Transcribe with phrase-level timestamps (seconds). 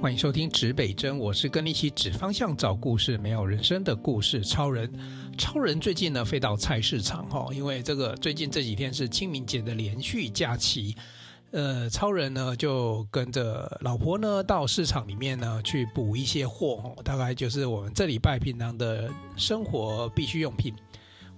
[0.00, 4.88] 欢迎收听指北针，我是跟你一起指方向、找故事、没有人生的故事超人。
[5.36, 10.94] 超人最近呢飞到菜市场哈，因为这个最近这几天是清明节的连续假期，
[11.50, 20.72] 呃，超人呢就跟着老婆呢到市场里面呢去补一些货，大概就是我们这礼拜平常的生活必需用品。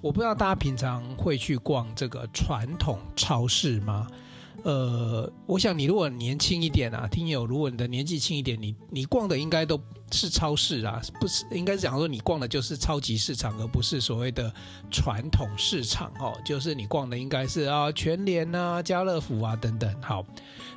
[0.03, 4.07] 我不知道大家平常会去逛这个传统超市吗？
[4.63, 9.81] 呃，我想你如果年轻一点啊，听友，如果你的年纪轻一点，你你逛的应该都
[10.13, 14.53] 是超市啊，不是应该是讲说你逛的就是超级市场，而不是所谓的
[14.91, 19.95] 传统市场哦，就是你逛的应该是啊全联啊、家乐福啊等等。
[20.03, 20.27] 好，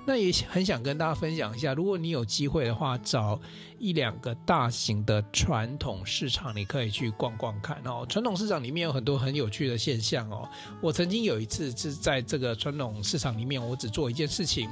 [0.05, 3.39] 那也很想跟大家分享一下，如果你有机会的话，找
[3.79, 8.05] 一两个大型的传统市场，你可以去逛逛看哦。
[8.09, 10.47] 传统市场里面有很多很有趣的现象哦。
[10.81, 14.69] 我曾经有一次是在这个传统市场里面，我只做一件事情，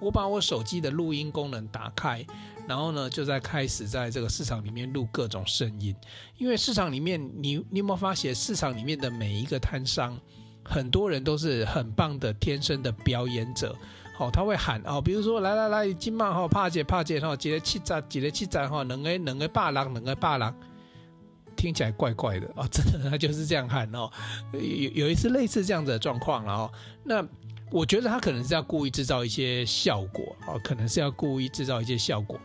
[0.00, 2.26] 我把我手机的录音功能打开，
[2.66, 5.94] 然后呢，就在开始在这个市场里面录各种声音。
[6.38, 10.18] 因为市场里面，你你有没有发现，市场里面的每一个摊商，
[10.64, 13.76] 很多人都是很棒的天生的表演者。
[14.18, 20.54] 哦，他会喊哦，比如说来来来，今晚哈帕姐帕姐哈，几个七盏几个七盏哈，两个两个八郎两个八郎，
[21.56, 24.10] 听起来怪怪的哦，真的他就是这样喊哦。
[24.52, 26.70] 有有一次类似这样子的状况了哦，
[27.02, 27.26] 那
[27.70, 32.38] 我觉得他可能是要故意制造一些效果哦，可能是要故意制造一些效果。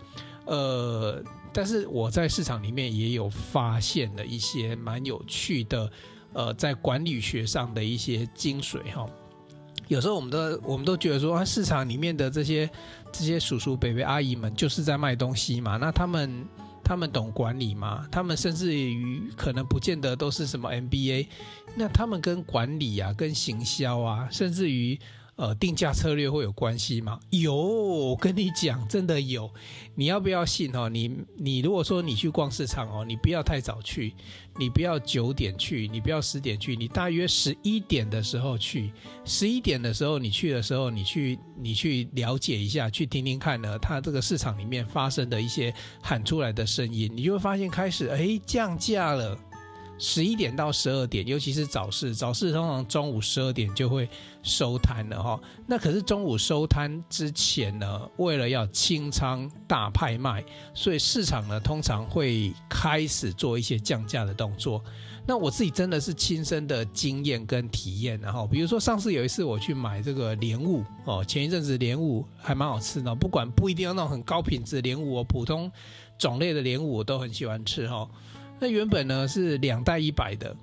[0.46, 1.22] 呃，
[1.52, 5.92] 但是我在市场里面也有发现了一些蛮有趣的，
[6.32, 9.06] 呃，在管理学上的一些精髓哈。
[9.88, 12.70] 有时候我们都我们都觉得说，市场里面的这些
[13.12, 16.46] 这些叔叔伯伯阿姨们就是在卖东西嘛，那他们
[16.84, 18.08] 他们懂管理吗？
[18.12, 21.28] 他们甚至于可能不见得都是什么 MBA，
[21.76, 25.00] 那他们跟管理啊、跟行销啊，甚至于。
[25.38, 27.20] 呃，定价策略会有关系吗？
[27.30, 29.48] 有，我跟你讲，真的有。
[29.94, 30.90] 你要不要信哦？
[30.90, 34.16] 你你如果说你去逛市场哦，你不要太早去，
[34.60, 38.92] 你不要九点去，你不要十点去，你大约十一点的时候去。
[39.24, 49.38] 十一点的时候你去的时候，你去你去了解一下，去听听看呢，它这个市场里面发生的一些喊出来的声音，你就会发现开始哎降价了。
[50.00, 54.08] 十一点到十二点，尤其是早市，早市通常中午十二点就会
[54.44, 55.40] 收摊了哈。
[55.66, 60.44] 那可是中午收摊之前呢，为了要清仓大拍卖，
[60.74, 64.84] 所以市场呢通常会开始做一些降价的动作。
[65.30, 75.70] 那我自己真的是亲身的经验跟体验，然后比如说上次有一次我去买这个莲雾哦，前一阵子莲雾还蛮好吃的，不管不一定要那种很高品质莲雾哦，普通
[76.18, 78.08] 种类的莲雾我都很喜欢吃哈。
[78.60, 80.56] 那原本呢是两袋一百的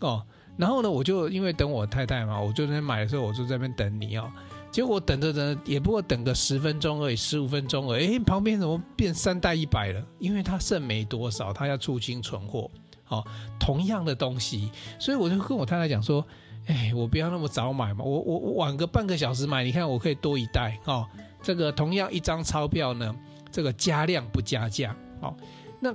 [0.00, 0.22] 哦，
[0.56, 4.30] 然后呢我就因为等我太太嘛，我就在那买的时候我就在那边等你哦，
[4.70, 10.04] 结果等着等也不过等个十分钟而已，十五分钟而已，哎，旁边怎么变三袋一百了？
[10.18, 12.70] 因为它剩没多少，它要出清存货
[13.08, 13.24] 哦，
[13.58, 16.24] 同样的东西，所以我就跟我太太讲说，
[16.66, 21.06] 哎，我不要那么早买嘛，我我我晚个半个小时买，你看我可以多一袋哦，
[21.42, 23.14] 这个同样一张钞票呢，
[23.50, 25.34] 这个加量不加价哦，
[25.80, 25.94] 那。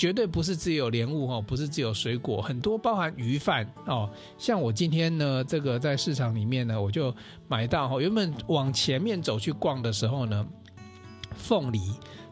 [0.00, 4.08] 绝对不是只有莲雾哦，不是只有水果，很多包含鱼饭哦。
[4.38, 7.14] 像我今天呢，这个在市场里面呢，我就
[7.48, 8.00] 买到哈。
[8.00, 10.46] 原本往前面走去逛的时候呢，
[11.34, 11.80] 凤梨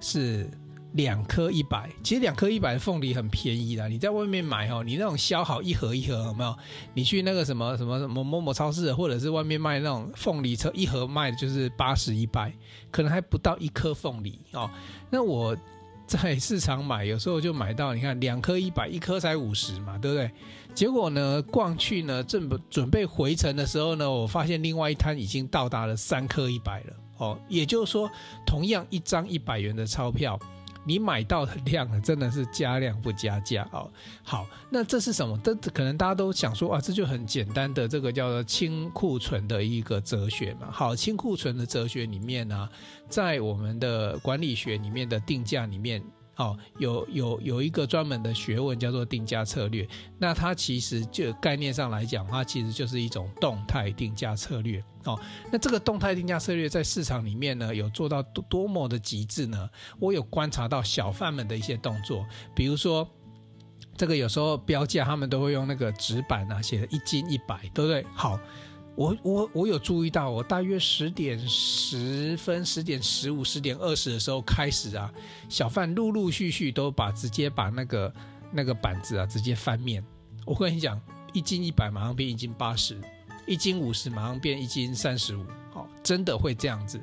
[0.00, 0.48] 是
[0.94, 3.86] 两颗一百，其实两颗一百的凤梨很便宜的。
[3.86, 6.56] 你在外面买哦，你那种削好一盒一盒有没有？
[6.94, 12.50] 你去那个什么什么什么某某超市，或者是外面卖那种凤梨车，一盒卖的就是八十一百，
[12.90, 14.70] 可能还不到一颗凤梨哦。
[15.10, 15.54] 那我。
[16.08, 20.30] 在市场买，有时候就买到，你看两颗一百，一颗才五十嘛，对不对？
[20.74, 26.92] 结果呢，逛去呢，正准备回程的时候呢，我发现另外一摊已经到达了三颗一百了。
[27.18, 28.10] 哦，也就是说，
[28.47, 30.38] 同样一张一百元的钞票。
[30.88, 33.91] 你买到的量，真的是加量不加价哦。
[34.22, 35.38] 好，那这是什么？
[35.44, 40.69] 这可能大家都想说啊，这就很简单的这个叫做清库存的一个哲学嘛。
[40.72, 42.66] 好，清库存的哲学里面呢、
[43.09, 46.03] 在我们的管理学里面的定价里面。
[46.38, 49.86] 哦，有有有一个专门的学问叫做定价策略，
[50.18, 54.82] 那它其实就概念上来讲，它其实就是一种动态定价策略。
[55.04, 55.18] 哦，
[55.50, 59.68] 那这个动态定价策略在市场里面呢，有做到多多么的极致呢？
[59.98, 62.24] 我有观察到小贩们的一些动作，
[62.54, 63.08] 比如说
[63.96, 68.06] 这个有时候标价他们都会用那个纸板啊，写的一斤一百，对不对？
[68.14, 68.38] 好。
[68.98, 75.09] 我我我有注意到，我大约十点十分、十点十五、十点二十的时候开始啊，
[75.48, 78.12] 小贩陆陆续续都把直接把那个
[78.50, 80.04] 那个板子啊直接翻面。
[80.45, 81.00] 我跟你讲，
[81.33, 83.00] 一斤一百马上变一斤八十，
[83.47, 87.00] 一斤五十马上变一斤三十五，好，真的会这样子。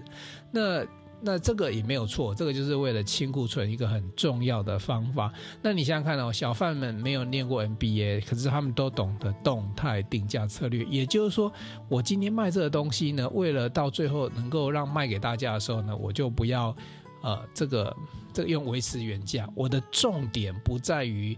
[0.51, 0.86] 那
[1.21, 5.33] 那这个也没有错，这个就是为了清库存一个很重要的方法。
[5.62, 10.83] 那你想想看哦，小贩们没有念过 MBA，可是他们都懂得动态定价策略。
[10.85, 11.51] 也就是说，
[11.89, 16.75] 我今天卖这个东西呢，为了到最后能够让卖给大家的时候呢，我就不要
[17.21, 17.95] 呃这个
[18.31, 19.50] 这个用维持原价。
[19.56, 21.38] 我的重点不在于。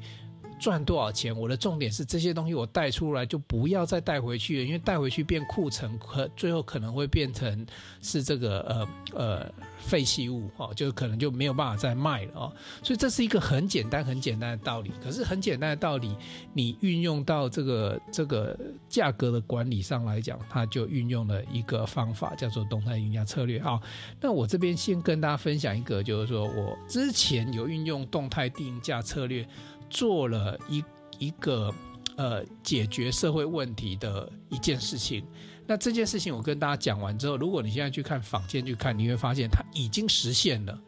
[0.59, 1.37] 赚多少钱？
[1.37, 7.65] 我的重点是这些东西我带出来就不要再带回去了，因为带回去变库存，可最后可能会变成
[8.01, 12.53] 是这个呃呃废弃物哦，就可能就没有办法再卖了哦。
[12.81, 14.91] 所以这是一个很简单很简单的道理。
[15.03, 16.15] 可是很简单的道理，
[16.53, 18.57] 你运用到这个这个
[18.89, 23.61] 价格的管理上来讲，它就运用了一个方法叫做动态定价策略。
[23.61, 23.81] 好，
[24.19, 29.47] 那我这边先跟大家分享一个，就是说我之前有运用动态定价策略。
[29.89, 30.83] 做了一
[31.19, 31.73] 一个
[32.15, 35.23] 呃解决社会问题的一件事情，
[35.65, 40.79] 那这件事情我跟大家讲完之后，如果你现在去看坊间去看，你会发现它已经实现了。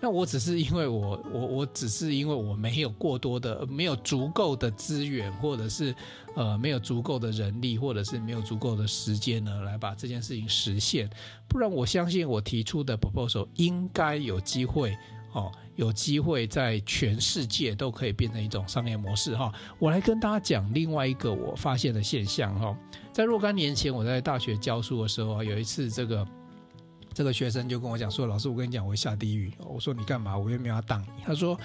[0.00, 5.92] 那我只是因为我我我只是因为我没有过多的没有足够的资源，或者是
[6.36, 11.10] 呃没有足够的人力，或者是没有足够的时间呢，来把这件事情实现。
[11.48, 14.96] 不然我相信我提出的 proposal 应该有机会。
[15.38, 19.52] 哦，有机会在全世界都可以变成一种商业模式哈。
[19.78, 22.76] 我来跟大家讲另外一个我发现的现象哈，
[23.12, 26.26] 在若干年前我在大学教书的时候，有一次这个
[27.14, 30.36] 这个学生就跟我讲说：“老师，我跟你讲，我会下地狱。”我说：“你干嘛？
[30.36, 31.58] 我又没有要当你。”他说：“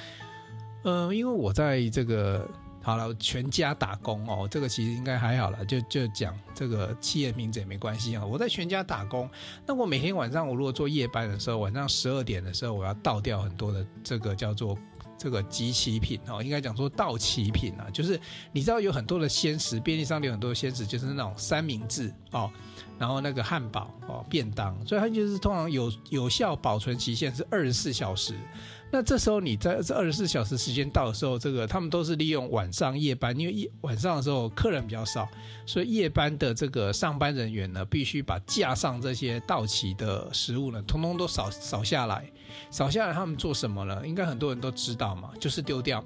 [0.86, 2.48] 嗯、因为我在这个。”
[2.84, 8.26] 好了，全家打工哦，这个其实应该还好了，就就讲这个企业名字也没关系啊。
[8.26, 9.30] 我在全家打工，
[9.66, 14.78] 那我每天晚上我如果做夜班的时候，晚上十二点的时候，我要倒掉很多的这个叫做
[15.18, 18.20] 这个即期品哦，应该讲说到期品啊，就是
[18.52, 22.52] 你知道有很多的鲜食，便利商店有很多的鲜食，就是那种三明治哦，
[23.00, 28.36] 然后那个汉堡哦，便当，所以它就是通常有有效保存期限是二十四小时。
[28.94, 35.28] 那这时候你在这二十四小时时间到的时候，这个他们都是利用晚上夜班，因为夜晚上的时候客人比较少，
[35.66, 42.32] 所以夜班的这个上班人员呢，必须把架上这些到期的食物呢，通通都扫扫下来。
[42.70, 44.06] 扫下来他们做什么呢？
[44.06, 46.04] 应该很多人都知道嘛，就是丢掉。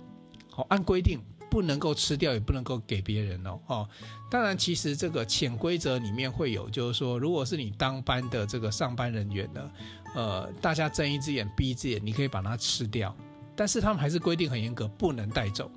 [0.50, 1.20] 好，按规定
[1.52, 3.60] 不能够吃掉，也不能够给别人哦。
[3.68, 3.90] 哦，
[4.32, 9.70] 当然其实这个潜规则里面会有，就是说，如果是你当班的这个上班人员呢。
[10.18, 13.16] 呃，大家睁一只眼闭一只眼，你可以把它吃掉，
[13.56, 15.70] 但是他们还是规定很严格，不能带走，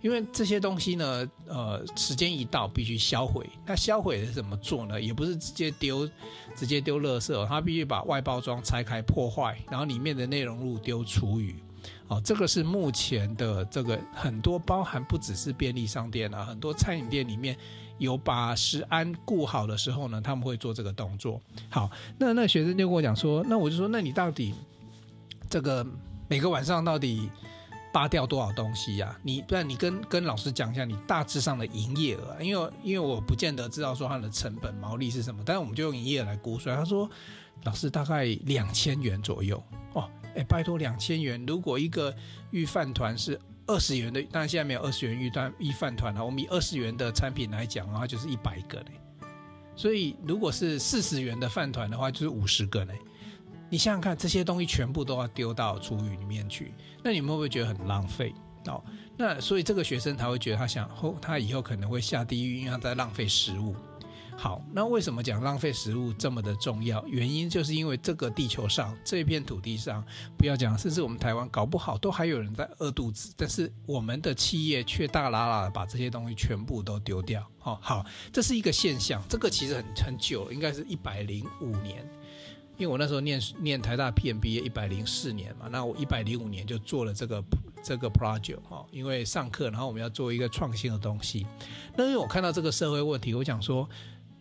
[0.00, 3.46] 因为这些东西呢，呃，时间一到必须销毁。
[3.66, 4.98] 那销毁是怎么做呢？
[4.98, 6.08] 也不是直接丢，
[6.56, 11.54] 直接丢垃圾，他必须把外包装拆开破坏，然后里面的内容物丢厨余。
[12.08, 17.56] 哦，这个是目前的这个很多包含不只是便利商店啊，很多餐饮店里面。
[17.98, 21.40] 有把食安顾好的时候呢，他们会做这个动作。
[21.70, 21.88] 好，
[22.18, 24.52] 那那学生就跟我讲说，那我就说，那你到底
[25.48, 25.86] 这个
[26.26, 27.30] 每个晚上到底
[27.92, 36.76] 扒掉多少东西呀、你不然你跟跟老师讲一下你大致上的营业额，因为因为我不见得知道说它的成本毛利是什么，但是我们就用营业额来估算。
[36.76, 37.08] 他说，
[37.62, 39.62] 老师大概两千元左右
[39.92, 42.14] 哦，哎，拜托两千元，如果一个
[42.50, 43.40] 御饭团是。
[43.64, 46.22] 二十元的，当然现在没有二十元预单一饭团了。
[46.22, 48.86] 我们以二十元的产品来讲的话，就是一百个嘞。
[49.76, 52.98] 所以如果是四十元的饭团的话，就是五十个嘞。
[53.70, 56.74] 你想想看，这些东西全部都要丢到厨余里面去，
[57.04, 58.34] 那你们会不会觉得很浪费？
[58.66, 58.82] 哦，
[59.16, 63.76] 那所以这个学生他会觉得他想后，他以后可能会下地狱，因为他在浪费食物。
[64.42, 67.00] 好，那为什么讲浪费食物这么的重要？
[67.06, 70.04] 原因就是因为这个地球上这片土地上，
[70.36, 77.48] 不要讲，甚至我们台湾搞不好都还有人在饿肚子，但是我们的企业却大喇喇的把这些东西全部都丢掉。
[77.56, 79.22] 好，好，这是一个现象。
[79.28, 82.04] 这个其实很很久，应该是一百零五年，
[82.76, 87.40] 因为我那时候念念台大 PMB 一百零四年嘛，那我一百零五年就做了这个
[87.80, 91.46] 这个 project 哈，因为上课，然后我们要做一个创新的东西。
[91.96, 93.88] 那因为我看到这个社会问题，我想说。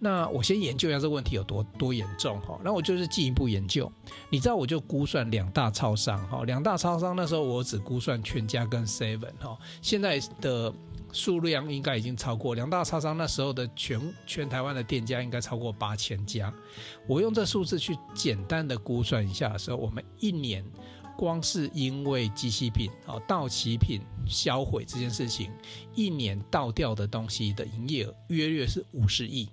[0.04, 3.90] 那我先研究一下这个问题有多多严重哈，那我就是进一步研究。
[4.32, 10.74] 你知道，我就估算两大超商哈，两大超商那时候我只估算全家跟 Seven 哈，现在的
[11.14, 16.52] 数量应该已经超过两大超商那时候的全全台湾的店家应该超过八千家。
[17.08, 20.66] 我用这数字去简单的估算一下的时候，我们一年
[21.16, 25.52] 光是因为机器品哦到期品销毁这件事情，
[25.94, 29.48] 一年倒掉的东西的营业额约略是五十亿。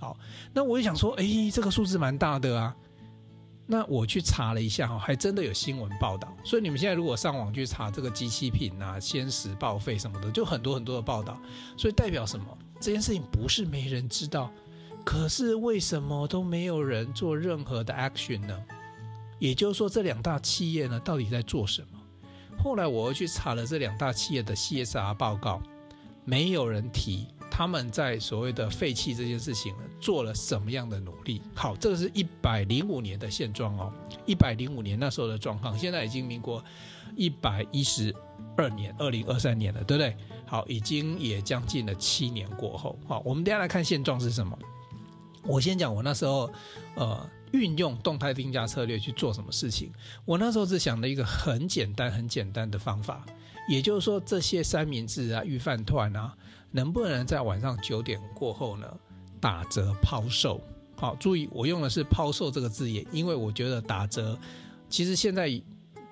[0.00, 0.16] 好，
[0.52, 2.74] 那我就想说，哎、这个数字蛮大的啊。
[3.66, 6.34] 那我去查了一下，哈，还真的有新闻报道。
[6.42, 11.40] 所以你们现在如果上网去查这个机器品啊、鲜食报废什么的，就很多很多的报道。
[11.76, 12.46] 所以代表什么？
[12.80, 14.50] 这件事情不是没人知道，
[15.04, 18.58] 可是为什么都没有人做任何的 action 呢？
[19.38, 21.98] 也就是说，这两大企业呢，到底在做什么？
[22.58, 25.62] 后来我又去查了这两大企业的 CSR 报告，
[26.24, 27.28] 没有人提
[27.60, 31.42] 他们在所谓的废弃这件事情，做了什么样的努力。
[31.54, 33.92] 好，这个是一百零五年的现状哦，
[34.24, 36.64] 一百零五年那时候的状况，现在已经民国
[37.14, 38.16] 一百一十
[38.56, 40.16] 二年，二零二三年了，对不对？
[40.46, 42.98] 好，已经也将近了七年过后。
[43.06, 44.58] 好，我们等下来看现状是什么。
[45.42, 46.50] 我先讲我那时候，
[46.94, 47.28] 呃。
[47.52, 49.90] 运用动态定价策略去做什么事情？
[50.24, 53.26] 我那时候只想了一个很简单、很简单的方法，
[53.70, 56.36] 也就是说，这些三明治啊、御饭团啊，
[56.72, 58.86] 能不能在晚上九点过后呢
[59.40, 60.60] 打折抛售？
[60.96, 64.36] 好，注意我用的是“抛售”这个字眼，因为我觉得打折，
[64.88, 65.48] 其实现在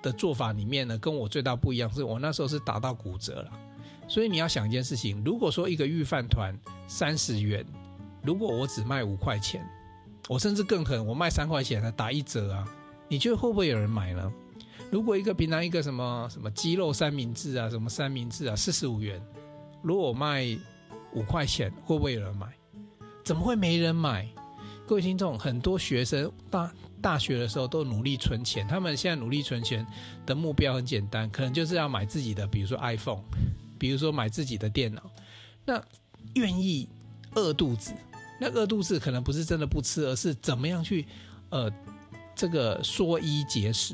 [0.01, 3.51] 的做法里面呢，跟我最大不一样是我那时候是打到骨折了。
[4.07, 7.63] 所以你要想一件事情，如果说一个御饭团三十元，
[8.23, 9.63] 如果我只卖五块钱。
[10.27, 12.63] 我甚至更狠，我卖三块钱的打一折啊！
[13.07, 14.31] 你觉得会不会有人买呢？
[14.91, 19.21] 如果一个平常一个什么什么鸡肉三明治啊，什么三明治啊，四十五元，
[19.83, 20.45] 如果我卖
[21.13, 22.47] 五块钱，会不会有人买？
[23.23, 24.27] 怎么会没人买？
[24.87, 29.85] 各位听众，很多学生大大学的时候都努力存钱，他们现在努力存钱
[30.25, 33.21] 的目标很简单，可能就是要买自己的，比如说 iPhone，
[33.77, 35.03] 比如说买自己的电脑，
[35.65, 35.79] 那
[36.33, 36.89] 愿意
[37.35, 37.93] 饿肚子。
[38.41, 41.05] 那饿肚子可能不是真的不吃，而是怎么样去，
[41.49, 41.71] 呃，
[42.33, 43.93] 这个缩衣节食。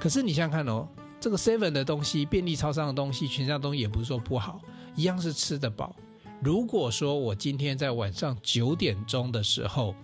[0.00, 0.88] 可是你想想看哦，
[1.18, 4.60] 这个 Seven 的东西、便利超商的东西、全家东西也不是说不好，
[4.94, 5.94] 一样是吃得饱。
[6.42, 9.94] 如果说我今天在晚上九点钟的时候，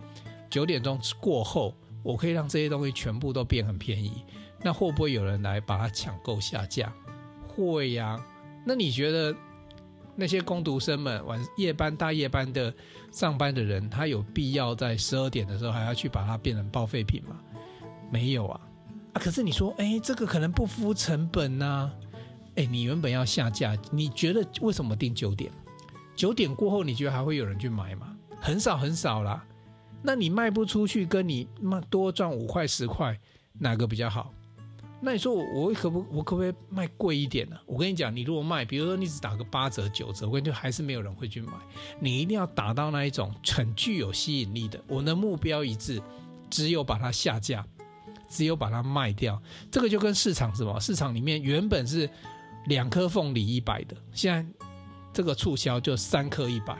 [0.50, 4.24] 九点钟过后，我可以让这些东西全部都变很便宜，
[4.62, 6.92] 那会不会有人来把它抢购下架？
[7.46, 8.18] 会呀、
[8.64, 9.34] 那你觉得？
[10.14, 12.72] 那些工读生们晚夜班、大夜班的
[13.10, 17.40] 上班的人，他有必要在十二点的时候还要去把它变成报废品吗？
[18.10, 18.60] 没有啊！
[19.12, 21.90] 啊，可是你说，哎，这个可能不敷成本呐、
[22.56, 25.52] 哎，你原本要下架，你觉得为什么定九点？
[26.14, 28.16] 九点过后，你觉得还会有人去买吗？
[28.40, 29.44] 很少很少啦。
[30.02, 33.18] 那你卖不出去，跟你卖多赚五块十块，
[33.58, 34.32] 哪个比较好？
[35.04, 37.56] 那你说我我可不我可不可以卖贵一点呢？
[37.66, 41.52] 我跟你讲，你如果卖，比如说你只打个八折九折，我跟你说还是没有人会去买。
[41.98, 44.80] 你一定要打到那一种很具有吸引力的。
[44.86, 46.00] 我的目标一致，
[46.48, 47.66] 只有把它下架，
[48.32, 49.40] 只有把它卖掉。
[49.70, 50.80] 这个就跟市场什么？
[50.80, 52.08] 市场里面原本是
[52.66, 54.66] 两颗凤梨一百的，现在
[55.12, 56.76] 这个促销就三颗一百。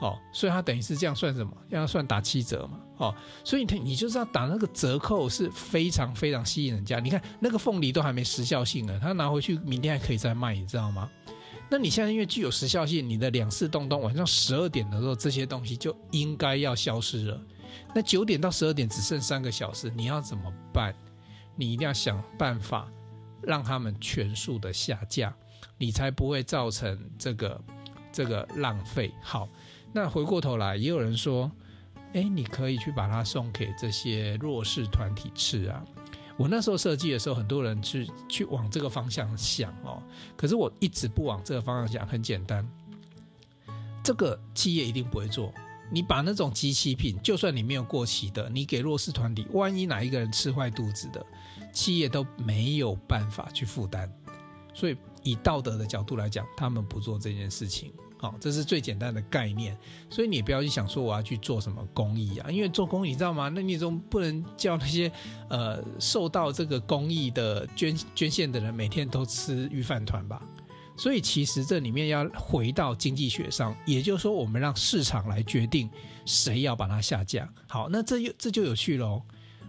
[0.00, 1.56] 哦，所以它等于是这样算什么？
[1.68, 2.80] 要算打七折嘛。
[2.96, 3.14] 哦，
[3.44, 6.98] 所以你你就是要打那个折扣是非常非常吸引人家。
[6.98, 11.08] 你看那个凤梨都还没时效性呢，他拿回去明天还可以再卖，你知道吗？
[11.70, 17.40] 那你现在因为具有时效性，你的两市东东晚上十二点的时候，这些东西就应该要消失了。
[17.94, 20.94] 那九点到十二点只剩三个小时，你要怎么办？
[21.56, 22.88] 你一定要想办法
[23.42, 25.34] 让他们全数的下架，
[25.78, 27.60] 你才不会造成这个
[28.12, 29.12] 这个浪费。
[29.22, 29.48] 好，
[29.92, 31.50] 那回过头来，也有人说。
[32.14, 35.84] 哎，你可以去把它送给这些弱势团体吃啊！
[36.36, 40.00] 我那时候设计的时候，很多人去去往这个方向想哦，
[40.36, 42.06] 可是我一直不往这个方向想。
[42.06, 42.64] 很简单，
[44.04, 45.52] 这个企业一定不会做。
[45.90, 51.24] 你把那种即期品，就算你没有过期的，你给弱势团体，万一哪一个人吃坏肚子的，
[51.72, 54.10] 企业都没有办法去负担。
[54.72, 57.92] 所以以道德的角度来讲，他们不做这件事情。
[58.16, 59.76] 好，这是最简单的概念，
[60.08, 63.50] 所以你不要去想说我要去做什么公益啊，因为做公益你知道吗？
[63.54, 65.12] 那你总不能叫那些
[65.50, 70.42] 呃受到这个公益的捐捐献的人每天都吃御饭团吧？
[70.96, 75.90] 所以其实这里面要回到经济学上，也就是说我们让市场来决定
[76.24, 77.48] 谁要把它下架。
[77.68, 79.22] 好，那这又这就有趣喽。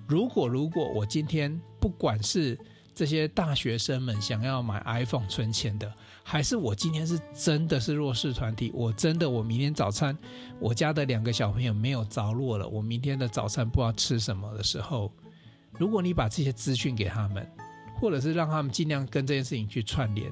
[0.08, 2.58] 如果如果我今天不管是
[2.94, 5.92] 这些大学生们想要买 iPhone 存钱的，
[6.24, 10.16] 还是我今天是真的是弱势团体，我真的我明天早餐
[10.60, 15.12] 我家的两个小朋友没有着落了，我明天的早餐不知道吃什么的时候，
[15.78, 17.46] 如果你把这些资讯给他们，
[18.00, 20.32] 或者是让他们尽量跟这件事情去串联。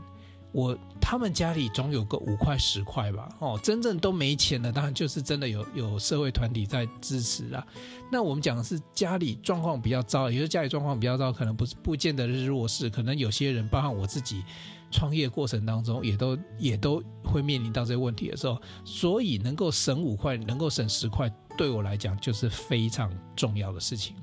[0.53, 7.65] 我他们家里总有个五块十块吧，哦，真正都没钱的，当然就是真的有有社会团体在支持啦。
[8.11, 14.43] 那我们讲的是家里状况比较糟，也就是家里状况比较糟，可能不是不见得是弱势，可能有些人，包括我自己，
[14.91, 24.15] 创业过程当中也都也都会面临到这个问题的时候，所以能够省五块，能够省十块，对我来讲就是非常重要的事情。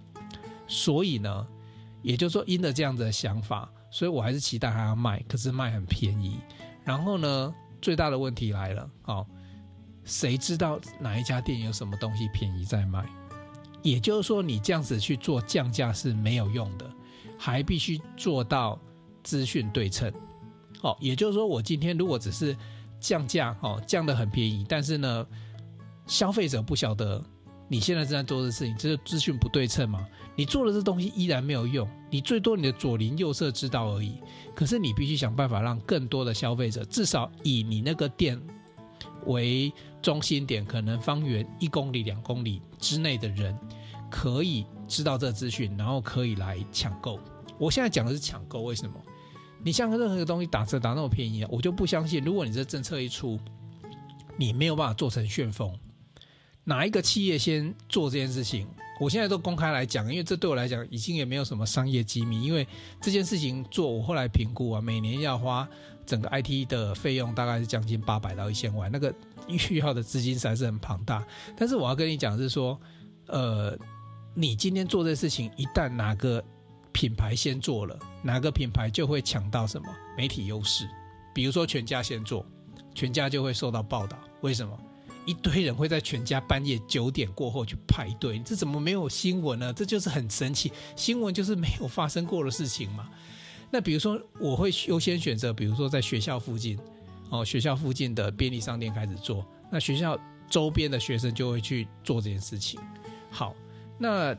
[0.69, 1.47] 所以呢，
[2.03, 3.69] 也就是说，因着这样子的想法。
[3.91, 6.39] 所以我还是期待他要卖，可是卖很便宜。
[6.85, 9.27] 然后呢，最大的问题来了，哦，
[10.05, 13.05] 谁知道哪一家店有什么东西便宜在卖？
[13.83, 16.91] 也就是说，你这样子去做降价是没有用的，
[17.39, 18.79] 还必须做到
[19.23, 20.13] 资讯对称。
[20.83, 22.57] 哦，也就是说，我今天如果只是
[22.99, 25.27] 降价，哦，降得很便宜，但是呢，
[26.07, 27.23] 消费者不晓得
[27.73, 30.05] 你现在正在做的事情，这是资讯不对称嘛？
[30.35, 34.15] 你做的这东西依然没有用，你最多你的左邻右舍知道而已。
[34.57, 38.41] 可是你必须想办法让更多的消费者，至少以你那个店
[39.27, 39.73] 为
[40.03, 43.57] 中心点，可能方圆一公里、两公里之内的人，
[44.11, 47.21] 可以知道这个资讯，然后可以来抢购。
[47.57, 48.95] 我现在讲的是抢购，为什么？
[49.63, 52.21] 你像任何一个东西打折打那么便宜，我就不相信。
[52.25, 53.39] 如果你这政策一出，
[54.37, 55.73] 你没有办法做成旋风，
[56.71, 58.65] 哪一个企业先做这件事情？
[59.01, 62.41] 我现在都公开来讲，因为这对我来讲已经也没有什么商业机密。
[62.45, 62.65] 因为
[63.01, 65.69] 这件事情做，我后来评估啊，每年要花
[66.07, 69.13] 整个 IT 的费用大概是将近八百到一千万，那个
[69.59, 71.27] 需要的资金实在是很庞大。
[71.57, 72.81] 但是我要跟你讲是说，
[73.27, 73.77] 呃，
[74.33, 76.41] 你今天做这事情，一旦哪个
[76.93, 80.89] 品牌先做了，哪个品牌就会抢到什么媒体优势。
[81.35, 82.47] 比如说全家先做，
[82.95, 84.17] 全家就会受到报道。
[84.43, 84.79] 为什么？
[85.27, 89.73] 一堆人会在全家半夜九点过后去排队，这怎么没有新闻呢？
[89.73, 93.09] 这就是很神奇，新闻就是没有发生过的事情嘛。
[93.71, 96.79] 那比如说，我会优先选择，比如说在学校附近，
[97.29, 102.81] 哦，学校附近的便利商店开始做，那学校周边的学生就会去做这件事情。
[103.31, 103.55] 好，
[103.97, 104.37] 那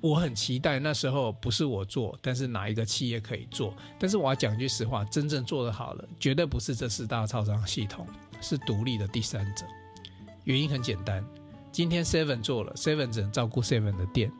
[0.00, 3.74] 我很期待那时候不是我做，但是哪一个企业可以做？
[3.98, 8.06] 但是我要讲句实话，真正做得好了，绝对不是这四大超商系统，
[8.40, 9.66] 是独立的第三者。
[10.46, 11.24] 原因很简单，
[11.72, 14.30] 今天 Seven 做了，Seven 只能照顾 Seven 的店，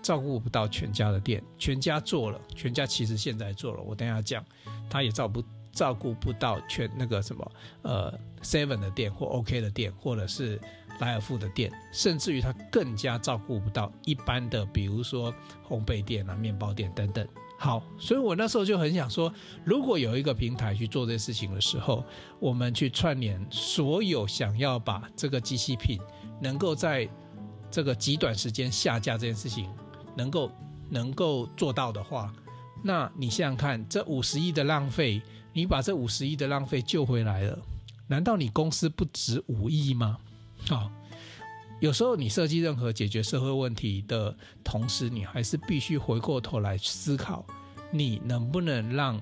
[0.00, 1.44] 照顾不到全家的店。
[1.58, 4.42] 全家做了，全家其实现在做了，我等下讲，
[4.88, 7.52] 他也照不照顾不到全那个什么
[7.82, 10.58] 呃 Seven 的店或 OK 的店，或者是
[10.98, 15.30] 莱尔富的店，甚至于他更加照顾不到一般的，比如说
[15.68, 17.28] 烘焙店啊、面包店等等。
[17.62, 19.30] 好，所以我那时候就很想说，
[19.66, 22.02] 如果有一个平台去做这些事情的时候，
[22.38, 26.00] 我们去串联所有想要把这个机器品
[26.40, 27.06] 能够在
[27.70, 29.68] 这个极短时间下架这件事情
[30.16, 30.50] 能够
[30.88, 32.32] 能够做到的话，
[32.82, 35.20] 那你想想看，这五十亿的浪费，
[35.52, 37.58] 你把这五十亿的浪费救回来了，
[38.06, 40.16] 难道你公司不值五亿吗？
[40.66, 40.90] 好。
[41.80, 47.44] 有时候你设计任何解决社会问题的同时，你还是必须回过头来思考，
[47.90, 49.20] 你能不能让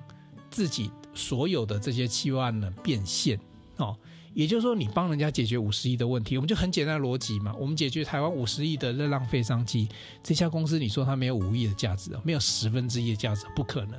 [0.51, 3.39] 自己所有的这些期望呢变现？
[3.77, 3.97] 哦，
[4.33, 9.87] 也就是说，你帮人家解决五十亿的问题，我们就很简单的逻辑嘛，我们解决台湾五十亿的热浪费商机，
[10.21, 13.97] 这家公司你说它没有五亿的价值，没有十分之一的价值，不可能。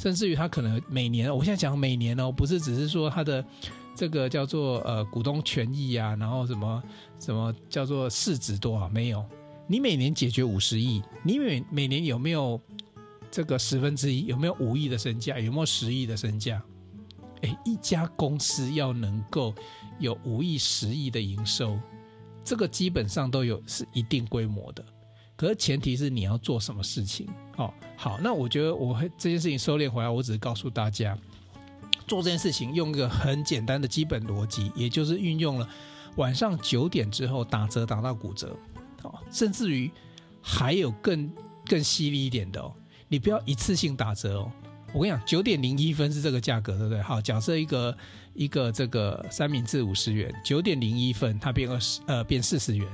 [0.00, 3.44] 甚至于他可能每年，我现在讲每年哦，不是只是说他的。
[3.92, 6.82] 这个叫做呃股东权益啊，然后什么
[7.18, 8.88] 什么叫做市值多少？
[8.88, 9.22] 没有，
[9.66, 12.58] 你每年解决五十亿，你每每年有没有
[13.30, 14.24] 这个十分之一？
[14.24, 15.38] 有没有五亿的身价？
[15.38, 16.62] 有没有十亿的身价？
[17.42, 19.52] 哎，一家公司要能够
[19.98, 21.78] 有五亿、十亿的营收，
[22.42, 24.82] 这个基本上都有是一定规模的。
[25.36, 27.28] 可是前提是你要做什么事情？
[27.60, 31.16] 哦，好，那我觉得我这件事情收敛回来，我只是告诉大家。
[32.08, 35.68] 做这件事情用一个很简单的基本逻辑，也就是运用了
[36.16, 38.56] 晚上九点之后打折打到骨折，
[39.02, 39.90] 哦，甚至于
[40.42, 41.30] 还有更
[41.66, 42.72] 更犀利一点的哦，
[43.06, 44.50] 你不要一次性打折哦。
[44.92, 47.00] 我跟你讲，九点零一分是这个价格，对不对？
[47.00, 47.96] 好，假设一个
[48.34, 52.88] 一个这个三明治五十元，九点零一分它变二十呃变四十元，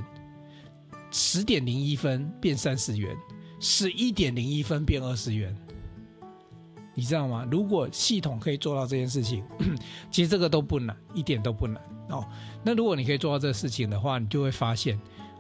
[1.11, 3.16] 十点零一分变三十元，
[3.68, 5.52] 十一点零一分变二十元。
[6.94, 7.44] 你知道吗？
[7.50, 9.42] 如果系统可以做到这件事情，
[10.09, 12.24] 其实这个都不难，一点都不难哦。
[12.62, 14.98] 那如果你可以做到这个事情的话，你就会发现，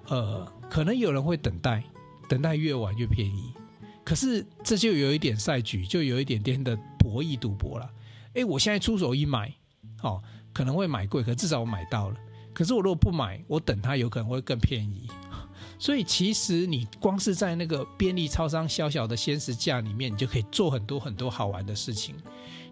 [0.08, 1.84] 呃，可能有人会等待，
[2.28, 3.54] 等待越晚越便宜。
[4.04, 7.88] 可是这就有一点赛局，就有一点点的博弈赌博了。
[8.34, 9.54] 哎，我现在出手一买，
[10.02, 10.20] 哦，
[10.52, 12.16] 可能会买贵，可至少我买到了。
[12.52, 15.08] 可是我如果不买，我等它有可能会更便宜。
[15.78, 22.14] 所以其实你光是在那个便利超商小小的鲜食架里面，你就可以做很多很多好玩的事情。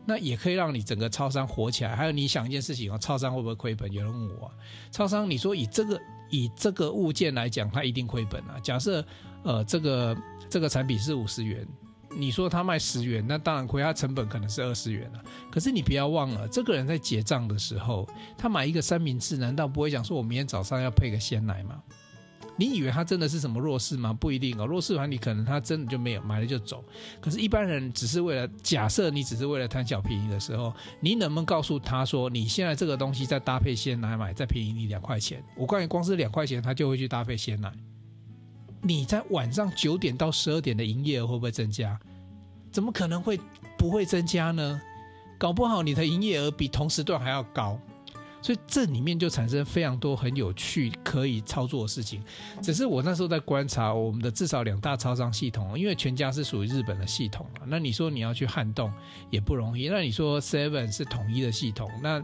[0.07, 1.97] 那也可以让你整个超商火起来。
[1.97, 3.91] 还有你想一件事情哦，超商会不会亏本？
[3.91, 4.51] 有人问我，
[4.91, 8.61] 超商你说以这个以这个物件来讲，它一定亏本啊。
[8.63, 9.03] 假设
[9.43, 10.17] 呃这个
[10.51, 11.67] 这个产品是五十元，
[12.11, 15.23] 你说他卖十元，那当然亏，它成本可能是二十元了。
[15.51, 21.83] 可是你不要忘了，这个人在结账的时候，他买一个三明治，难道不会想说我明天早上要配个鲜奶吗？
[22.57, 24.13] 你以为他真的是什么弱势吗？
[24.13, 26.85] 不一定哦，弱势团体可能他真的就没有买了就走。
[27.21, 35.43] 可是，一般人只是为了假设你只是为了贪小便宜的时候，你能不能告诉他说，你现在这个东西再搭配鲜奶买，再便宜你两块钱？
[35.57, 37.73] 我告诉你，光是两块钱，他就会去搭配鲜奶。
[38.83, 41.99] 你在晚上九点到十二点的营业额会不会增加？
[42.71, 43.41] 怎么可能会
[43.79, 44.81] 不会增加呢？
[45.39, 47.79] 搞不好你的营业额比同时段还要高。
[48.45, 52.23] 所以这里面就产生非常多很有趣可以操作的事情。
[52.61, 58.93] 只是我那时候在观察我们的至少两大超商系统，因为全家是属于日本的系统嘛，那你说你要去撼动
[59.31, 59.89] 也不容易。
[59.89, 62.23] 那你说 Seven 是统一的系统，那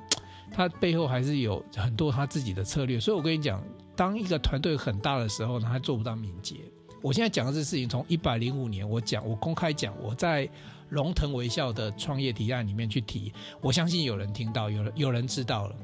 [0.53, 3.01] 它背后还是有很多他自己的策略。
[3.01, 3.65] 所以我跟你讲，
[3.97, 6.57] 当一个团队很大的时候呢，他做不到敏捷。
[7.01, 10.47] 我现在讲的这事情，从一百零五年我讲，我公开讲，我在
[10.91, 15.75] 龙腾微笑的创业提案里面去提，我相信有人听到，有人有人知道了。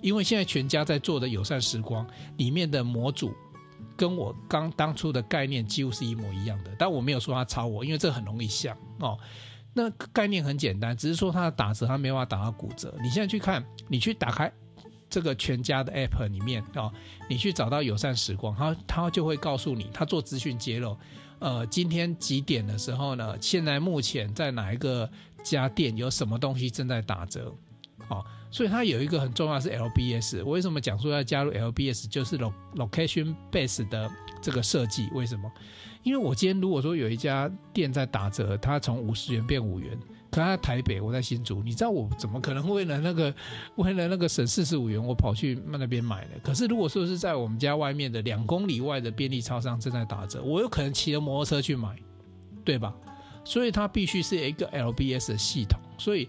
[0.00, 2.06] 因为现在全家在做的友善时光
[2.36, 3.34] 里面的模组，
[3.96, 9.18] 跟我刚当初的概念几乎是一模一样的，但我没有说他抄我，因为这很容易像哦。
[9.78, 12.94] 那概念很简单，只是说它的打折，它没办法打到骨折。
[13.02, 14.50] 你现在去看，你去打开
[15.10, 16.90] 这个全家的 app 里面哦，
[17.28, 20.96] 你去找到友善时光，它它就会告诉你，它做资讯揭露。
[21.40, 23.36] 呃，今天几点的时候呢？
[23.38, 25.10] 现在目前在哪一个
[25.44, 27.54] 家店有什么东西正在打折？
[28.08, 28.24] 哦。
[28.56, 35.10] 所以它有一个很重要是 LBS，我为什么讲说要加入 LBS，就是 location base 的这个设计？
[35.12, 35.52] 为什么？
[36.02, 39.94] 因为我今天如果说有一家店在打折，它从五十元变五元，
[40.30, 43.34] 可它在台北，我在新竹，你知道我怎么可能为了那个
[43.76, 46.30] 为了那个省四十五元，我跑去那边买呢？
[46.42, 51.94] 可是如果说是在我们家外面的两公里外的便利超商正在打折，我有可能骑着摩托车去买，
[52.64, 52.94] 对吧？
[53.44, 56.26] 所以它必须是一个 LBS 的系统，所以。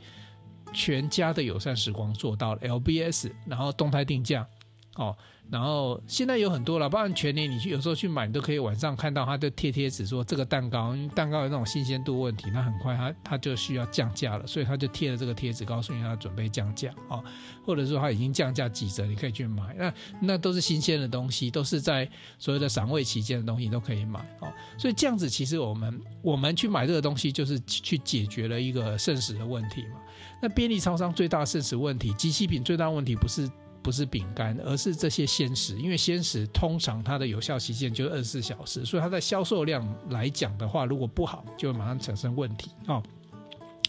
[0.73, 4.47] 全家的友善时光做到了 LBS，然后动态定价，
[4.95, 5.15] 哦，
[5.49, 17.23] 然后现在有很多了，包含全年，你去有时候去买，你都可以晚上看到它的贴贴纸说这个蛋糕，因为蛋糕有那种新鲜度问题，那很快它它就需要降价了，所以它就贴了这个贴纸，告诉你它准备降价，哦，
[17.65, 30.01] 或者说它已经降价几折，你可以去买，那那都是新鲜的东西，都是在所谓的赏味期间的东西都可以买，哦，所以这样子其实我们我们去买这个东西，就是去解决了一个剩食的问题嘛。
[30.41, 33.50] 那便利超商最大的现实问题，即期品最大的问题不是
[33.82, 43.02] 不是饼干，而是这些鲜食，因为鲜食通常它的有效期限就是二十四小时，所以它的销售量来讲的话，如果不好，就会马上产生问题哦。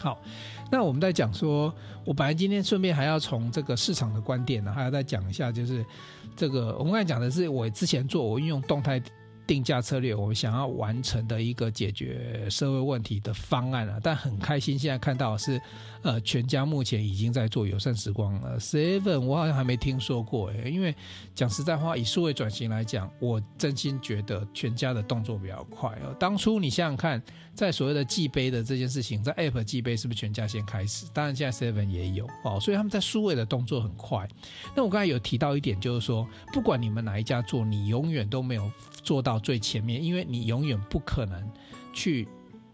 [0.01, 0.19] 好，
[0.71, 1.73] 那我们在讲说，
[2.05, 5.85] 我本来今天顺便还要从这个市场的观点呢，还要再讲一下，就是
[6.35, 9.01] 这个我们刚才讲的是我之前做我运用动态。
[9.49, 15.59] 定价策略，我们想要完成的一个解决社会问题的方案啊，但很开心，现在看到是，
[16.03, 18.59] 呃，全家目前已经在做友善时光了。
[18.59, 20.93] Seven 我好像还没听说过诶，因为
[21.33, 26.15] 讲实在话，以数位转型来讲，我真心觉得全家的动作比较快哦。
[26.19, 27.19] 当初你想想看，
[27.55, 31.07] 在所谓的寄杯的这件事情，在 App 寄杯是不是全家先开始？
[31.11, 34.27] 当然现在 Seven 也有哦，所以他们在数位的动作很快。
[34.75, 38.71] 那我刚才有提到一点，就是说，不管你们哪一家做，你永远都没有。
[39.01, 41.51] 做到最前面，因为你永远不可能
[41.93, 42.27] 去，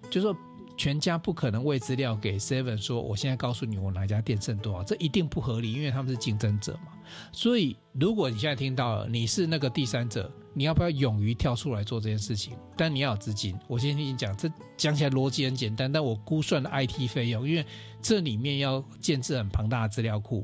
[0.10, 0.36] 就是说
[0.76, 6.92] 全家不可能喂资料给 Seven 说，我现在告诉你我哪家店剩多少，这一定不合理，因为他们是竞争者嘛。
[7.32, 12.58] 所以如果你现在听到了你是那个第三者，你要不要勇于跳出来做这件事情？
[12.76, 13.58] 但你要有资金。
[13.68, 17.66] 我先跟你讲，这讲起来逻辑很简单，但我估算的 IT 费用，因为
[18.02, 20.44] 这里面要建置很庞大的资料库。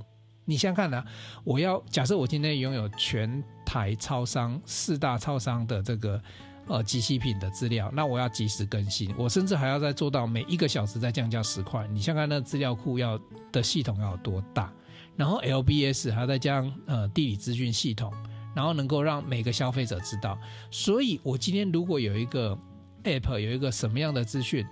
[0.52, 1.02] 你想想看呢？
[1.46, 6.22] 我要假设我今天拥有全台超商四大超商的这个
[6.68, 11.88] 呃机器品的资料，那我要及时更新，我甚至还要再做到每一个小时再降价十块。
[11.88, 13.18] 你想想看，那资料库要
[13.50, 14.70] 的系统要有多大？
[15.16, 18.12] 然后 LBS 还要再加上呃地理资讯系统，
[18.54, 20.38] 然后能够让每个消费者知道。
[20.70, 22.58] 所以我今天如果有一个
[23.06, 24.68] App，有一个什么样的资讯？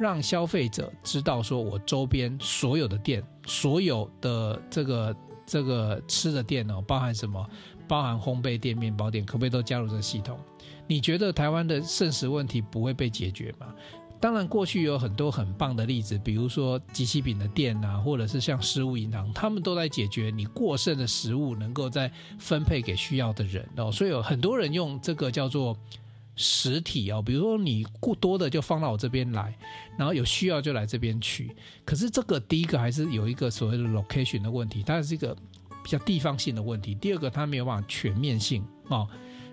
[0.00, 7.44] 让消费者知道，说我周边所有的店，所有的这个这个吃的店哦，包含什么？
[7.88, 10.38] 包含烘焙店、面包店，可不可以都加入这个系统？
[10.86, 13.74] 你觉得台湾的剩食问题不会被解决吗？
[14.20, 23.90] 当然，过去有很多很棒的例子，比如说即期饼的店啊，或者是像食物银行，他们都在解决你过剩的食物能够再分配给需要的人哦。
[23.90, 25.74] 所以有很多人用这个叫做。
[26.40, 29.52] 实体哦，比如说你过多的就放到我这边来，
[29.98, 31.50] 然后有需要就来这边取。
[31.84, 35.36] 可是这个第一个还是有一个所谓的 location 的问题，它是一个
[35.82, 36.94] 比较地方性的问题。
[36.94, 39.08] 第二个它没有办法全面性哦，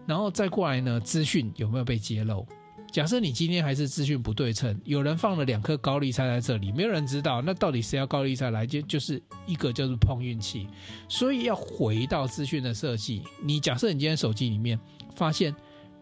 [0.05, 2.45] 然后再过来呢，资讯有没有被揭露？
[2.91, 8.63] 假设你今天还是资讯不对称，有人放了两颗高丽菜在这里，没有人知道，那到底谁要高丽菜来？
[8.63, 10.67] 就就是一个就是碰运气。
[11.09, 14.79] 所以要回到资讯的设计，你假设你今天手机里面
[15.15, 15.51] 发现。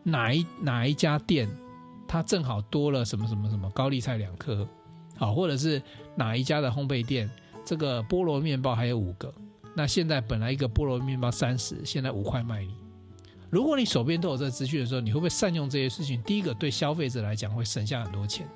[0.03, 1.49] 哪一哪一家店，
[2.07, 4.67] 它正好多了什么什么什么高丽菜两颗，
[5.15, 5.81] 好，或者是
[6.15, 7.29] 哪一家的烘焙店，
[7.65, 9.33] 这个菠萝面包还有五个，
[9.75, 12.75] 那现在本来一个菠萝面包三十，现在五块卖你。
[13.49, 16.19] 如果你手边都有这资讯的时候，你会不会善用这些事情？
[16.23, 18.47] 第一个，对消费者来讲会省下很多钱；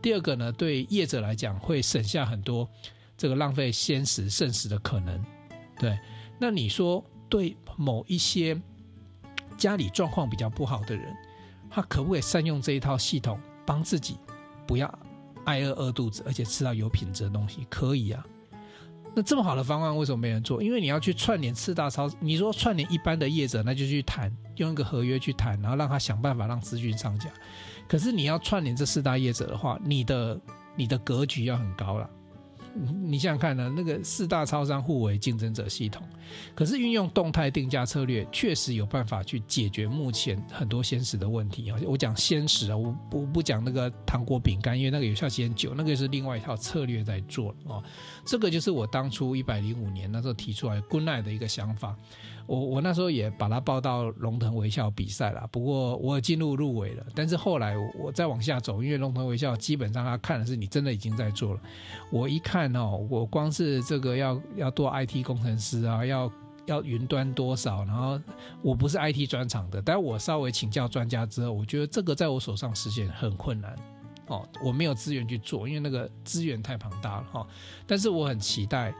[0.00, 2.68] 第二个呢，对业者来讲会省下很多
[3.16, 5.20] 这个浪费鲜食剩食的可能。
[5.76, 5.98] 对，
[6.38, 8.54] 那你说对某一些
[9.56, 11.14] 家里状况比较不好的人，
[11.70, 14.18] 他可不可以善用这一套系统，帮自己
[14.66, 14.92] 不要
[15.44, 17.66] 挨饿饿肚子，而且吃到有品质的东西？
[17.68, 18.24] 可以啊。
[19.16, 20.60] 那这么好的方案为什么没人做？
[20.60, 27.30] 因为你要去串联四大超，你说串联一般的业者，那就去谈，用一个合约去谈，然后让他想办法让资讯上架。
[27.86, 30.40] 可是你要串联这四大业者的话，你的
[30.74, 32.10] 你的格局要很高了。
[32.74, 36.06] 你想想看呢，那个四大超商互为竞争者系统，
[36.54, 41.78] 可是运用动态定价策略，确实有办法去解决目前很多鲜食的问题啊。
[41.86, 47.82] 我讲鲜食啊，我不不讲那个糖果饼干，因为那个有效时间久，那个是另外一套策略在做哦。
[48.24, 51.96] 这个就是我当初一百零五年那时候提出来 Good Night 的一个想法。
[52.46, 57.06] 我我那时候也把它报到龙腾微笑比赛了，不过我进入入围了。
[57.14, 61.60] 但是后来我再往下走，因为龙腾微笑基本上他看的是你真的已经在做了。
[62.10, 66.30] 我一看哦，我光是这个要要做 IT 工程师啊，要
[66.66, 68.20] 要云端多少，然后
[68.60, 73.74] 我不是 IT 专长的，但我稍微请教专家之后，我觉得这个在我手上实现很困难
[74.26, 77.46] 哦，我没有资源去做，因为那个资源太庞大了哈。
[77.86, 78.94] 但是我很期待。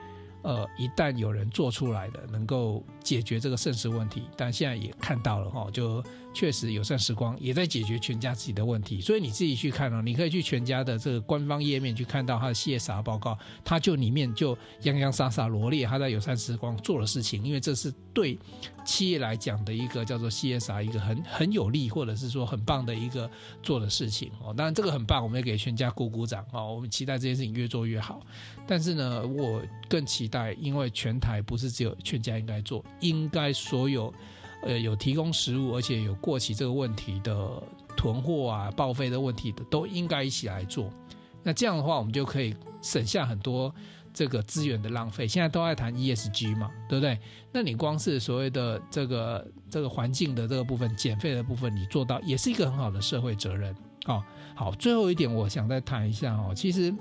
[0.44, 18.38] 呃，一旦有人做出来的，能够解决这个肾石问题，但现在也看到了哈，就确实友善时光也在解决全家自己的问题，所以你自己去看哦，你可以去全家的这个官方页面去看到他的 CSR 报告，他就里面就洋洋洒洒罗列他在友善时光做的事情，因为这是对
[18.84, 23.30] 企业来讲的一个叫做 CSR 一个很很有利或者是说很棒的一个
[23.62, 28.20] 做的事情哦，当然这个很棒，我们也给全家鼓鼓掌哦，我们期待这件事情越做越好，
[28.66, 30.52] 但是呢，我更期待。
[30.60, 34.12] 因为全台不是只有全家应该做，应该所有
[34.64, 37.62] 呃有提供食物而且有过期这个问题的
[37.96, 40.90] 囤货啊、报废的问题的，都应该一起来做。
[41.42, 43.72] 那这样的话，我们就可以省下很多
[44.12, 45.28] 这个资源的浪费。
[45.28, 47.18] 现在都在谈 ESG 嘛，对不对？
[47.52, 53.74] 那你光是所谓的这个这个环境的这个部分、减费的部分，你做到也是一个很好的社会责任。
[54.06, 54.22] 哦，
[54.54, 56.52] 好，最后一点，我想再谈一下哦。
[56.54, 56.94] 其实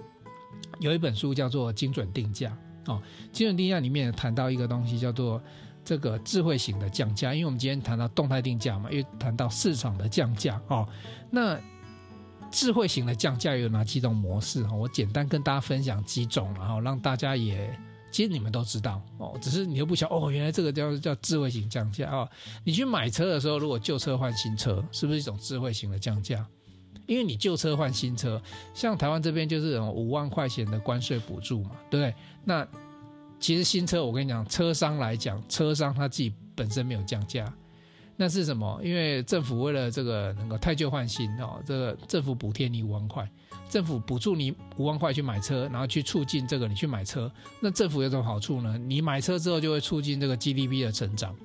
[0.79, 2.49] 有一本书叫做《精准定价》。
[2.91, 5.41] 哦，精准定价里面谈到一个东西叫做
[5.83, 10.87] 这个智慧型的降价，因为我们今天谈到动态定价嘛，又谈到市场的降价哦。
[11.29, 11.59] 那
[12.51, 14.63] 智慧型的降价有哪几种模式？
[14.67, 17.77] 我简单跟大家分享几种，然后让大家也
[18.11, 22.29] 其实你们都知道哦，只是你又不晓哦，原来这个叫叫智慧型降价哦。
[22.63, 26.45] 你去买车的时候，如果旧车换新车，是不是一种智慧型的降价？
[27.07, 28.41] 因为你旧车换新车，
[28.73, 32.15] 像台湾这边就是五万块钱的关税补助嘛，对不对？
[32.45, 32.67] 那
[33.43, 37.53] 其实新车我跟你讲，车商来讲，车商他自己本身没有降价，
[38.15, 38.79] 那是什么？
[38.81, 43.29] 因为政府为了这个能够太旧换新哦，这个政府补贴你五万块，
[43.69, 47.29] 政府补助你五万块去买车，然后去促进这个你去买车，
[47.59, 48.77] 那政府有什么好处呢？
[48.77, 51.35] 你买车之后就会促进这个 GDP 的成长。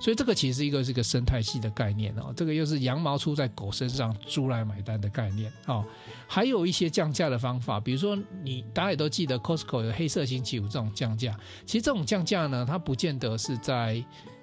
[0.00, 5.84] 所以这个其实一个是一个生态系的概念哦，这个又是羊毛出在狗身上，猪来买单的概念哦。
[6.26, 14.02] 还有一些降价的方法，比如说你大家也都记得 Costco 有黑色星期五这种降价，其实这种降价呢，它不见得是在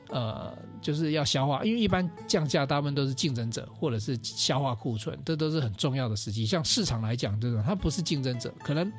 [0.10, 6.46] 呃就是要消化，因为一般降价大部分都是竞争者或者是消化库存，这都是很重要的时机。
[6.46, 8.92] 像市场来讲，这种它不是竞争者，可能。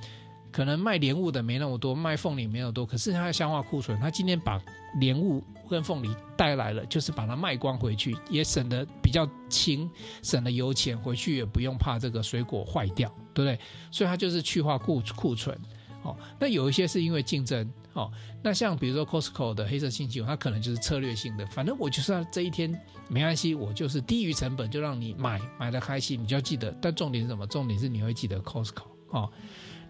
[0.56, 4.58] 可能卖莲雾的没那么多，卖凤梨没那么多，可是他要消化库存，他今天把
[4.98, 9.86] 莲雾跟凤梨带来了，就是把它卖光回去，也省得比较轻，
[10.22, 13.60] 省了油钱，回去也不用怕这个水果坏掉，对不对？
[13.90, 15.54] 所以它就是去化库库存。
[16.02, 18.10] 哦，那有一些是因为竞争，哦，
[18.42, 22.74] 那像比如说 Costco 的黑色星期五，它可能就是策略性的，反正我就算这一天
[23.08, 26.74] 没关系，我就是低于成本就让你买，买的开心，你就要记得。
[26.80, 27.46] 但重点是什么？
[27.46, 29.30] 重点是你会记得 Costco，哦。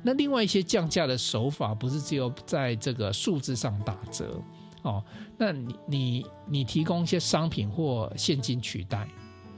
[0.06, 4.40] 那另外一些降价的手法，不是只有在这个数字上打折
[4.82, 5.02] 哦。
[5.36, 9.08] 那你你你提供一些商品或现金取代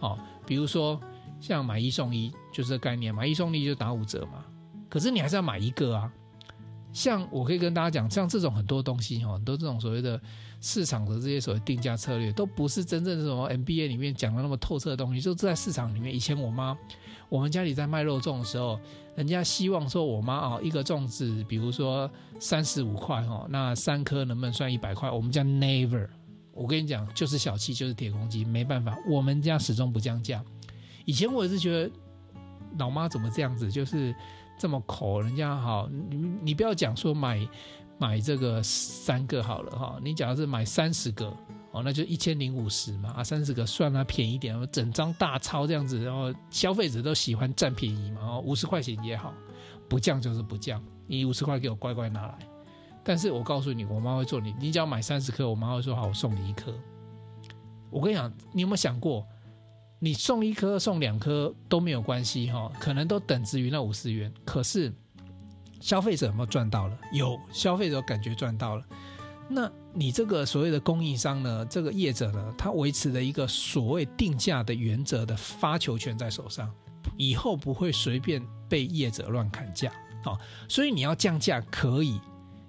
[0.00, 0.98] 哦，比如说
[1.38, 4.42] 像买一送一，就这概念，买一送一就打五折嘛。
[4.88, 6.10] 可是你还是要买一个啊。
[6.94, 10.18] 像我可以跟大家讲，像这种很多东西哈，很多这种所谓的
[10.60, 16.14] 市场的这些所谓定价策略，都不是真正什么 MBA 里面讲的那么透彻的东西，就在市场里面。
[16.14, 16.76] 以前我妈。
[17.30, 18.80] 我们家里在卖肉粽的时候，
[19.14, 25.10] 人家希望说我妈啊，一个粽子，比如说三十五块哦，那三颗能不能算一百块？
[25.10, 26.08] 我们家 never，
[26.54, 30.42] 我跟你讲，就是小气，就是铁公鸡，没办法，我们家始终不降价。
[31.04, 31.90] 以前我也是觉得，
[32.78, 34.14] 老妈怎么这样子，就是
[34.58, 37.46] 这么抠，人家好，你你不要讲说买
[37.98, 41.36] 买这个三个好了哈，你假如是买三十个。
[41.70, 49.34] 哦，那就一千零五十嘛，啊，三十个算它便宜点，整张大钞这样子，然后消费者都喜欢占便宜嘛，哦，五十块钱也好，
[49.86, 52.38] 不降就是不降，你五十块给我乖乖拿来。
[53.04, 56.72] 但是我告诉你，我妈会做你，你只要买三十颗，我妈会说好，我送你一颗。
[57.90, 59.26] 我跟你讲，你有没有想过，
[59.98, 64.90] 你送一颗送两颗都没有关系哈，可能都等值于那五十元，可是
[65.80, 66.98] 消费者有没有赚到了？
[67.12, 68.84] 有，消费者感觉赚到了。
[69.48, 71.64] 那你这个所谓的供应商呢？
[71.70, 72.54] 这个业者呢？
[72.58, 76.70] 他维持了一个所谓定价的原则的发球权在手上，
[77.16, 79.90] 以后不会随便被业者乱砍价。
[80.22, 80.38] 好，
[80.68, 82.20] 所以你要降价可以，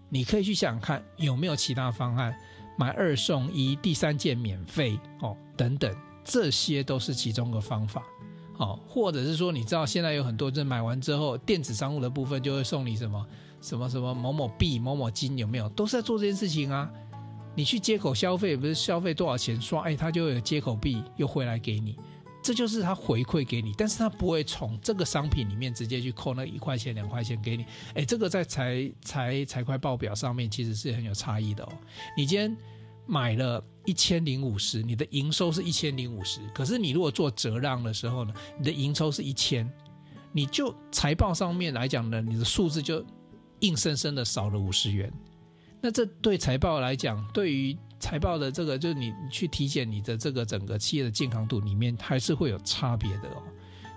[0.08, 2.34] 你可以去想想看有没有其他方案，
[2.78, 5.94] 买二送一，第三件免费哦，等等，
[6.24, 8.04] 这些都是其中的方法。
[8.60, 13.26] 哦，或者是说，你知道现在有很多人买完之后，电子商务的部分就会送你什么？
[13.62, 15.68] 什么什么某某币某某金有没有？
[15.70, 16.90] 都是在做这件事情啊！
[17.56, 21.98] 你去街口消费，不是消费多少钱刷，哎，他就有接口币又回来给你，
[22.42, 31.70] 这就是他回馈给你，但是他不会从这个商品里面直接去扣那一块钱两块钱给你，哎，这个在财财财会报表上面其实是很有差异的哦。
[32.16, 32.56] 你今天
[33.10, 39.70] 买了一千零五十，你的营收是一千零五十，可是你如果做折让的时候呢，你的营收是一千，
[40.32, 43.04] 你就财报上面来讲呢，你的数字就。
[43.62, 45.12] 硬生生的少了五十元，
[45.82, 53.44] 那这对财报来讲，对于财报的这个，就是你去体检你的这个整个企业的健康度里面，还是会有差别的哦。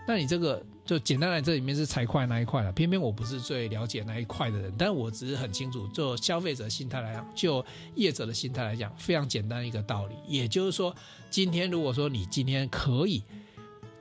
[0.04, 2.72] 那你这个就简单来，这里面是财会那一块了。
[2.72, 7.64] 偏偏我不是最了解那一块的人，但我只是很清楚，就消费者心态来讲，就
[7.94, 10.14] 业者的心态来讲，非常简单一个道理。
[10.26, 10.94] 也就是说，
[11.30, 13.22] 今天如果说你今天可以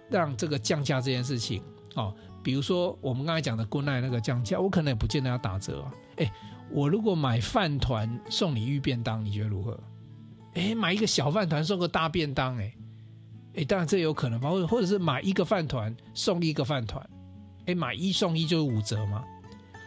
[0.10, 1.62] 让这个降价这件事情，
[1.96, 2.14] 哦。
[2.44, 5.94] 比如说我们刚才讲的 Good Night 那个降价，我可能也不见得要打折啊。
[6.16, 6.34] 哎，
[6.72, 9.80] 我如果买饭团送你御便当，你觉得如何？
[10.56, 12.74] 哎，买一个小饭团送个大便当，哎，
[13.56, 17.06] 哎，当然这有可能吧，或或者是买一个饭团送一个饭团，
[17.66, 19.24] 哎，买一送一就是五折嘛。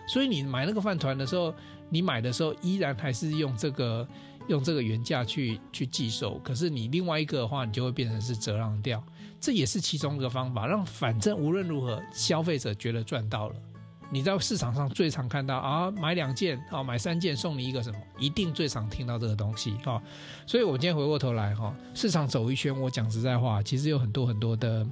[0.07, 1.55] 所以你买那个饭团的时候，
[1.89, 4.07] 你买的时候依然还是用这个
[4.49, 9.03] 用这个原价去去计收，可是你另外一个的话，你就会变成是折让掉。
[9.41, 13.57] 这也是其中一个方法，让反正无论如何，消费者觉得赚到了。
[14.11, 20.01] 你在市场上最常看到啊，买两件啊，买三件送你一个什么，一定最常听到这个东西啊。
[20.47, 24.87] 所以我今天回过头来哈，市场走一圈，我讲实在话，其实有很多很多的。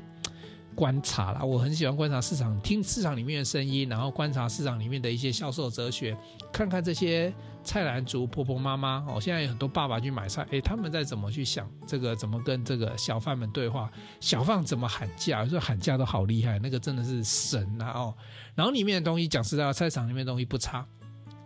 [0.74, 6.16] 观察啦，我很喜欢观察市场，听市场里面的声音，然后观察市场里面的一些销售哲学，
[6.52, 7.32] 看看这些
[7.62, 18.14] 菜篮族婆婆妈妈哦，现在有很多爸爸去买菜，诶，他们在怎么去想这个，怎么跟这个小贩们对话，小贩怎么喊价，说喊价都好厉害，那个真的是神啊哦，
[18.54, 20.86] 然后里面的东西讲实在话，菜市场里面的东西不差，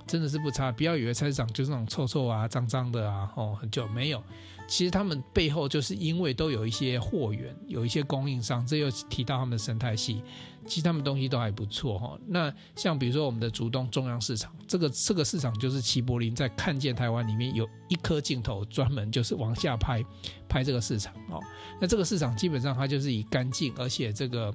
[0.06, 4.22] 真的是不差，不要以为菜市场就是那种臭臭啊、脏脏的啊，哦，很久没有。
[4.66, 10.22] 其实他们背后就是因为都有一些货源，有一些供应商，这又提到他们的生态系。
[10.66, 12.18] 其实他们东西都还不错哈。
[12.26, 20.04] 那像比如说我们的竹东中央市场，这个这个市场就是齐柏林在看见台湾里面有一颗镜头，专门就是往下拍
[20.48, 21.40] 拍这个市场哦。
[21.80, 24.52] 那这个市场基本上它就是以干净，而且这个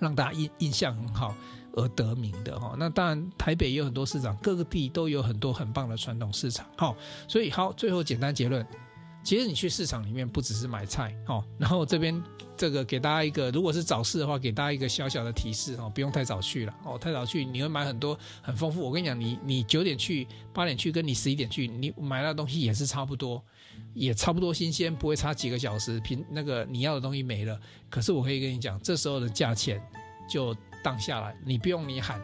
[0.00, 1.34] 让大家印印象很好
[1.74, 2.74] 而得名的哈。
[2.78, 6.66] 那当然台北也有很多市场，各个地都有很多很棒的传统市场。
[6.78, 6.96] 哈，
[7.28, 8.66] 所以好，最后简单结论。
[9.24, 12.22] 其实你去市场里面不只是买菜哦，然后这边
[12.56, 18.80] 这个给大家一个，如果是早市的话，给大家一个小小的提示哦，不用太早去了哦，太早去你会买很多很丰富。
[18.80, 23.42] 我跟你讲，你你九点去，八点去，跟你十一点去，你买到的东西也是差不多，
[23.92, 26.00] 也差不多新鲜，不会差几个小时。
[26.00, 29.82] 平那个你要的东西没了，可是我可以跟你讲，这时候的价钱
[30.30, 32.18] 就荡下来，你不用你喊。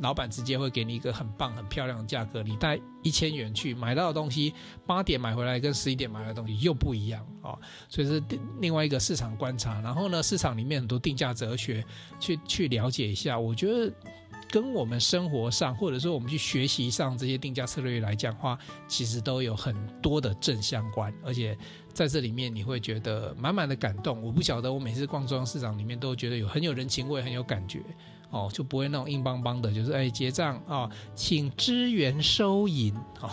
[0.00, 4.54] 老板直接会给你一个很棒、很漂亮的价格，你带一千元去买到的东西，
[4.86, 8.22] 八点买回来跟十一点买的东西又不一样啊，所以是
[8.60, 9.80] 另外一个市场观察。
[9.80, 11.84] 然后呢，市场里面很多定价哲学，
[12.18, 13.92] 去去了解一下，我觉得
[14.50, 21.56] 跟我们生活上或者说我们去学习上这些定价策略来讲话，其实都有很多的正相关，而且
[21.92, 24.22] 在这里面你会觉得满满的感动。
[24.22, 27.82] 我不晓得，我每次逛中央市场里面都觉得有很有人情味，很有感觉。
[28.32, 33.30] 哦，就不会那种硬邦邦的，就是哎结账啊、请支援收银，哦，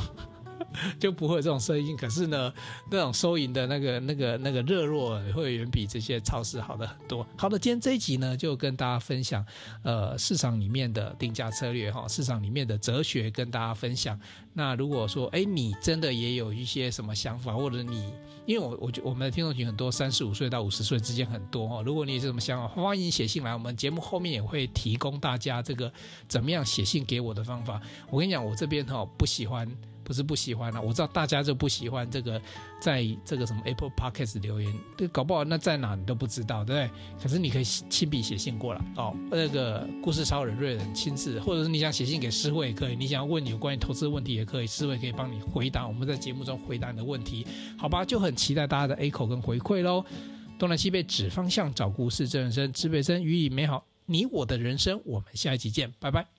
[1.00, 1.96] 就不会有这种声音。
[1.96, 2.54] 可是呢，
[2.92, 7.26] 那种收银的那个、那个、那个热络，会远比这些超市好的很多。
[7.38, 9.46] 好的，今天这一集呢，就跟大家分享，
[9.84, 14.20] 呃，市场里面的定价策略哈，市场里面的哲学跟大家分享。
[14.54, 18.12] 那如果说，哎，你真的也有一些什么想法，或者你，
[18.46, 21.82] 因为我我觉我们的听众群很多，三十五岁到五十岁之间很多哈。
[21.82, 25.92] 如果你有什么想法，欢迎写信来，我们节目后面也会提供大家这个
[26.28, 27.80] 怎么样写信给我的方法。
[28.10, 29.70] 我跟你讲，我这边哈不喜欢。
[30.10, 32.42] 不是不喜欢了，我知道大家就不喜欢这个，
[32.82, 37.22] 在这个什么 Apple Podcast 留言，这搞不好那在哪你都不知道，对不对？
[37.22, 47.46] 可是你可以亲笔写信过来哦，那个故事超人瑞仁亲自，或者是你想写信给诗慧也可以，你想要问有关于投资问题也可以，诗慧可以帮你回答，我们在节目中回答你的问题，
[47.78, 48.04] 好吧？
[48.04, 50.04] 就很期待大家的 A 口跟回馈喽。
[50.58, 56.39] 东南西北指方向，找故事，真人生，指北针，予以美好，你我的人生，我们下一集见，拜拜。